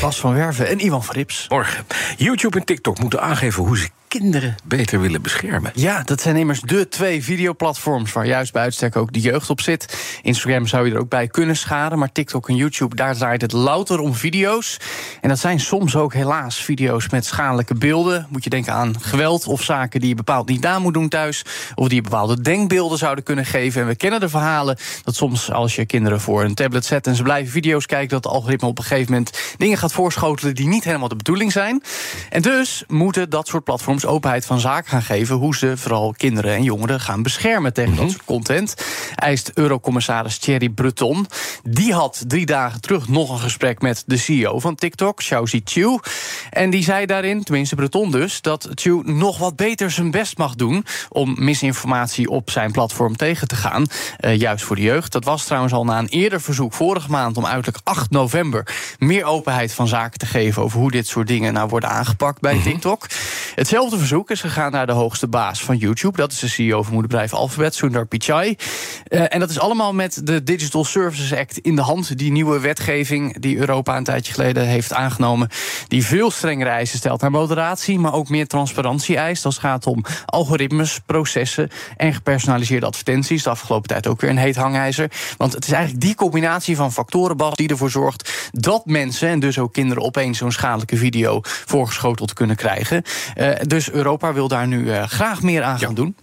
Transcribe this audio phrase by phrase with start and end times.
[0.00, 1.46] Bas van Werven en Ivan Frips.
[1.48, 1.84] Morgen.
[2.16, 5.70] YouTube en TikTok moeten aangeven hoe ze kinderen beter willen beschermen.
[5.74, 9.60] Ja, dat zijn immers de twee videoplatforms waar juist bij uitstek ook de jeugd op
[9.60, 10.18] zit.
[10.22, 13.52] Instagram zou je er ook bij kunnen schaden, maar TikTok en YouTube, daar draait het
[13.52, 14.76] louter om video's.
[15.20, 18.26] En dat zijn soms ook helaas video's met schadelijke beelden.
[18.30, 21.44] Moet je denken aan geweld of zaken die je bepaald niet aan moet doen thuis,
[21.74, 23.80] of die je bepaalde denkbeelden zouden kunnen geven.
[23.80, 27.14] En we kennen de verhalen dat soms als je kinderen voor een tablet zet en
[27.14, 30.68] ze blijven video's kijken, dat het algoritme op een gegeven moment dingen gaat voorschotelen die
[30.68, 31.82] niet helemaal de bedoeling zijn.
[32.28, 36.54] En dus moeten dat soort platforms openheid van zaken gaan geven hoe ze vooral kinderen
[36.54, 38.74] en jongeren gaan beschermen tegen dat soort content.
[39.14, 41.26] Eist Eurocommissaris Thierry Breton.
[41.62, 45.98] Die had drie dagen terug nog een gesprek met de CEO van TikTok, Xiaozi Chiu.
[46.50, 50.54] En die zei daarin, tenminste Breton dus, dat Chiu nog wat beter zijn best mag
[50.54, 53.86] doen om misinformatie op zijn platform tegen te gaan.
[54.20, 55.12] Uh, juist voor de jeugd.
[55.12, 58.66] Dat was trouwens al na een eerder verzoek vorige maand om uiterlijk 8 november
[58.98, 62.60] meer openheid van zaken te geven over hoe dit soort dingen nou worden aangepakt bij
[62.62, 63.06] TikTok.
[63.60, 66.16] Hetzelfde verzoek is gegaan naar de hoogste baas van YouTube.
[66.16, 68.56] Dat is de CEO van moederbedrijf Alphabet, Sundar Pichai.
[69.08, 72.18] Uh, en dat is allemaal met de Digital Services Act in de hand.
[72.18, 75.48] Die nieuwe wetgeving die Europa een tijdje geleden heeft aangenomen.
[75.88, 79.44] Die veel strengere eisen stelt naar moderatie, maar ook meer transparantie eist.
[79.44, 83.42] Als het gaat om algoritmes, processen en gepersonaliseerde advertenties.
[83.42, 85.10] De afgelopen tijd ook weer een heet hangijzer.
[85.36, 89.40] Want het is eigenlijk die combinatie van factoren, Bas, die ervoor zorgt dat mensen en
[89.40, 93.02] dus ook kinderen opeens zo'n schadelijke video voorgeschoteld kunnen krijgen.
[93.36, 96.16] Uh, dus Europa wil daar nu uh, graag meer aan gaan doen.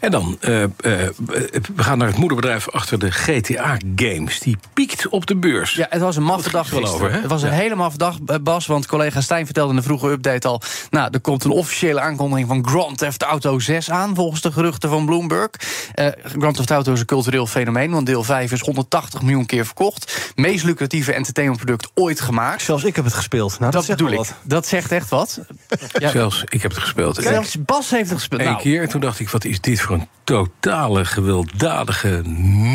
[0.00, 4.38] En dan, uh, uh, we gaan naar het moederbedrijf achter de GTA-games.
[4.38, 5.74] Die piekt op de beurs.
[5.74, 7.54] Ja, het was een maffe dag over, Het was een ja.
[7.54, 8.66] hele maffe dag, Bas.
[8.66, 10.62] Want collega Stijn vertelde in de vroege update al...
[10.90, 14.14] nou, er komt een officiële aankondiging van Grand Theft Auto 6 aan...
[14.14, 15.50] volgens de geruchten van Bloomberg.
[15.94, 17.90] Uh, Grand Theft Auto is een cultureel fenomeen...
[17.90, 20.32] want deel 5 is 180 miljoen keer verkocht.
[20.34, 22.62] Meest lucratieve entertainmentproduct ooit gemaakt.
[22.62, 23.58] Zelfs ik heb het gespeeld.
[23.58, 24.16] Nou, dat dat bedoel ik.
[24.16, 24.34] wat.
[24.42, 25.40] Dat zegt echt wat.
[25.98, 26.10] Ja.
[26.10, 27.16] Zelfs ik heb het gespeeld.
[27.22, 28.40] Zelfs Bas heeft het gespeeld.
[28.40, 32.22] Eén Nou, keer en toen dacht ik, wat is dit voor een totale gewelddadige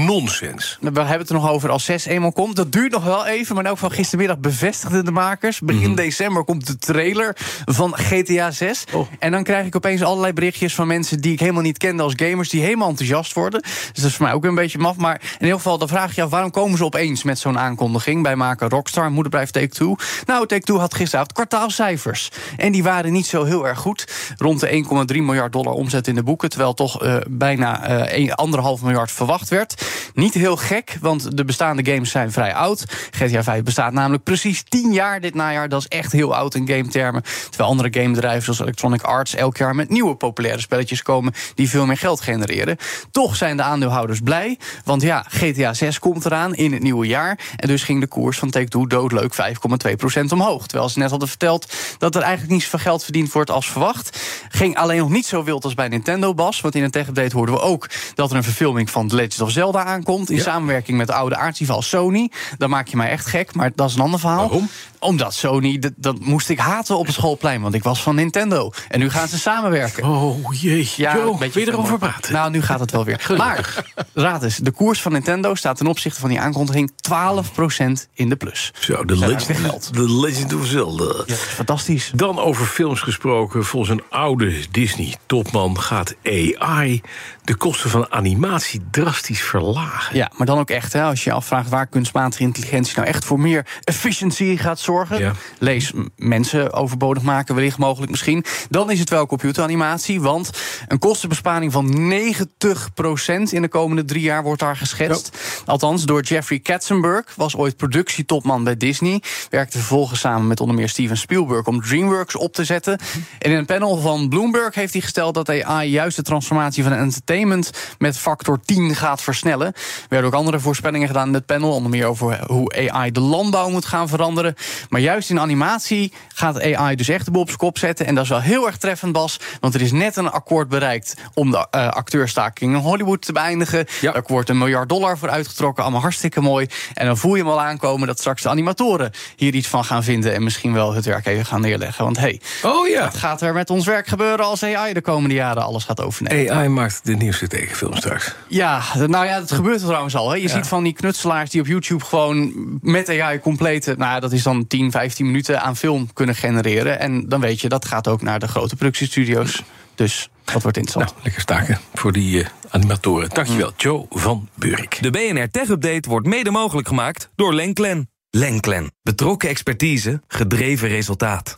[0.05, 0.77] nonsens.
[0.81, 2.55] We hebben het er nog over als 6 eenmaal komt.
[2.55, 5.59] Dat duurt nog wel even, maar elk geval gistermiddag bevestigden de makers.
[5.59, 5.95] Begin Mhm.
[5.95, 8.83] december komt de trailer van GTA 6.
[8.93, 9.07] Oh.
[9.19, 12.13] En dan krijg ik opeens allerlei berichtjes van mensen die ik helemaal niet kende als
[12.15, 13.61] gamers, die helemaal enthousiast worden.
[13.61, 14.95] Dus dat is voor mij ook een beetje maf.
[14.97, 17.59] Maar in ieder geval, dan vraag je je af waarom komen ze opeens met zo'n
[17.59, 19.95] aankondiging bij maken Rockstar, moederbedrijf Take-Two.
[20.25, 22.29] Nou, Take-Two had gisteravond kwartaalcijfers.
[22.57, 24.07] En die waren niet zo heel erg goed.
[24.37, 24.67] Rond de
[25.13, 28.29] 1,3 miljard dollar omzet in de boeken, terwijl toch uh, bijna uh,
[28.77, 29.85] 1,5 miljard verwacht werd.
[30.13, 32.85] Niet heel gek, want de bestaande games zijn vrij oud.
[33.11, 35.69] GTA 5 bestaat namelijk precies 10 jaar dit najaar.
[35.69, 37.23] Dat is echt heel oud in game-termen.
[37.49, 41.85] Terwijl andere gamebedrijven zoals Electronic Arts elk jaar met nieuwe populaire spelletjes komen die veel
[41.85, 42.77] meer geld genereren.
[43.11, 47.39] Toch zijn de aandeelhouders blij, want ja, GTA 6 komt eraan in het nieuwe jaar.
[47.55, 50.67] En dus ging de koers van Take-Two doodleuk 5,2% omhoog.
[50.67, 54.19] Terwijl ze net hadden verteld dat er eigenlijk niet zoveel geld verdiend wordt als verwacht.
[54.55, 56.61] Ging alleen nog niet zo wild als bij Nintendo, Bas.
[56.61, 59.51] Want in een tech-update hoorden we ook dat er een verfilming van The Legend of
[59.51, 60.29] Zelda aankomt.
[60.29, 60.41] In Ja.
[60.41, 62.31] samenwerking met de oude aartsrivaal Sony.
[62.57, 64.37] Dan maak je mij echt gek, maar dat is een ander verhaal.
[64.47, 64.69] Waarom?
[64.99, 67.61] Omdat Sony, dat, dat moest ik haten op het schoolplein.
[67.61, 68.71] Want ik was van Nintendo.
[68.89, 70.03] En nu gaan ze samenwerken.
[70.03, 72.33] Oh jee, Ja, Jo, een je erover praten?
[72.33, 73.33] Nou, nu gaat het wel weer.
[73.37, 73.83] Maar,
[74.13, 78.35] raad eens, de koers van Nintendo staat ten opzichte van die aankondiging 12% in de
[78.35, 78.73] plus.
[78.79, 81.23] Zo, de legend, de legend of Zelda.
[81.25, 82.11] Ja, fantastisch.
[82.15, 83.65] Dan over films gesproken.
[83.65, 87.01] Volgens een oude Disney-topman gaat AI
[87.43, 90.15] de kosten van animatie drastisch verlagen.
[90.15, 93.25] Ja, maar dan ook echt, hè, als je je afvraagt waar kunstmatige intelligentie nou echt
[93.25, 95.19] voor meer efficiency gaat zorgen.
[95.19, 95.33] Ja.
[95.59, 98.45] Lees mensen overbodig maken, wellicht mogelijk misschien.
[98.69, 100.49] Dan is het wel computeranimatie, want
[100.87, 105.37] een kostenbesparing van 90% in de komende drie jaar wordt daar geschetst.
[105.65, 109.21] Althans, door Jeffrey Katzenberg, was ooit productietopman bij Disney.
[109.49, 112.99] Werkte vervolgens samen met onder meer Steven Spielberg om DreamWorks op te zetten.
[113.39, 116.93] En in een panel van Bloomberg heeft hij gesteld dat AI juist de transformatie van
[116.93, 119.67] entertainment met factor 10 gaat versnellen.
[119.67, 123.19] Er werden ook andere voorspellingen gedaan in het panel, onder meer over hoe AI de
[123.19, 124.55] landbouw moet gaan veranderen.
[124.89, 128.05] Maar juist in animatie gaat AI dus echt de boel op zijn kop zetten.
[128.05, 129.39] En dat is wel heel erg treffend, Bas.
[129.59, 133.85] Want er is net een akkoord bereikt om de uh, acteurstaking in Hollywood te beëindigen.
[134.01, 134.11] Ja.
[134.11, 135.83] Daar wordt een miljard dollar voor uitgetrokken.
[135.83, 136.67] Allemaal hartstikke mooi.
[136.93, 140.03] En dan voel je hem al aankomen dat straks de animatoren hier iets van gaan
[140.03, 140.33] vinden.
[140.33, 142.03] En misschien wel het werk even gaan neerleggen.
[142.03, 143.03] Want hey, oh, ja.
[143.03, 146.55] wat gaat er met ons werk gebeuren als AI de komende jaren alles gaat overnemen?
[146.55, 148.35] AI maakt de nieuwste tekenfilm straks.
[148.47, 150.29] Ja, nou ja, dat gebeurt trouwens al.
[150.29, 150.35] Hè.
[150.35, 154.43] Je ziet van die knutselaars die op YouTube gewoon met AI complete, nou dat is
[154.43, 156.99] dan 10, 15 minuten aan film kunnen genereren.
[156.99, 159.63] En dan weet je, dat gaat ook naar de grote productiestudio's.
[159.95, 161.11] Dus dat wordt interessant.
[161.11, 163.29] Nou, lekker staken voor die uh, animatoren.
[163.29, 163.73] Dankjewel, mm.
[163.77, 164.97] Joe van Burik.
[165.01, 168.09] De BNR Tech Update wordt mede mogelijk gemaakt door Lenklen.
[168.29, 168.91] Lenklen.
[169.03, 171.57] Betrokken expertise, gedreven resultaat.